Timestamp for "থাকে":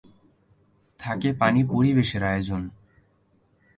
0.99-1.29